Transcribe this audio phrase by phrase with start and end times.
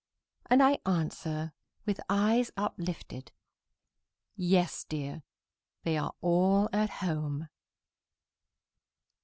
[0.47, 1.53] And I answer,
[1.85, 3.31] with eyes uplifted,
[4.35, 5.21] "Yes, dear!
[5.83, 7.49] they are all at home."